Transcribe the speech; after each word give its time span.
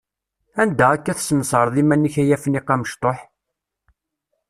Anda 0.61 0.85
akka 0.95 1.13
tesnesreḍ 1.17 1.75
iman-ik 1.81 2.15
a 2.21 2.23
Afniq 2.35 2.67
amecṭuḥ? 2.73 3.19